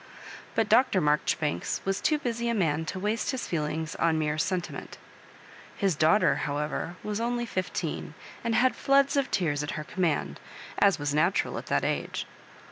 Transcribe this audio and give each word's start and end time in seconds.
But 0.55 0.67
Dr. 0.67 0.99
Maijoribanks 0.99 1.85
was 1.85 2.01
too 2.01 2.17
busy 2.17 2.49
a 2.49 2.55
man 2.55 2.85
to 2.85 2.97
waste 2.99 3.29
his 3.29 3.45
feelings 3.45 3.93
on 3.97 4.09
a 4.15 4.17
mere 4.17 4.39
sen 4.39 4.59
timent 4.59 4.97
His 5.77 5.95
daughter, 5.95 6.37
however, 6.37 6.95
was 7.03 7.21
only 7.21 7.45
fif 7.45 7.71
teen, 7.71 8.15
and 8.43 8.55
had 8.55 8.75
floods 8.75 9.15
of 9.15 9.29
tears 9.29 9.61
at 9.61 9.77
her 9.77 9.83
command, 9.83 10.39
as 10.79 10.97
was 10.97 11.13
natural 11.13 11.59
at 11.59 11.67
that 11.67 11.85
age. 11.85 12.25